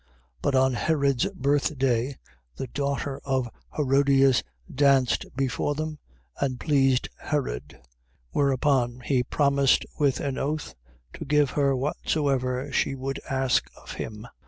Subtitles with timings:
[0.41, 2.17] But on Herod's birthday,
[2.55, 4.41] the daughter of Herodias
[4.73, 5.99] danced before them:
[6.39, 7.77] and pleased Herod.
[7.83, 7.83] 14:7.
[8.31, 10.73] Whereupon he promised with an oath,
[11.13, 14.23] to give her whatsoever she would ask of him.
[14.23, 14.29] 14:8.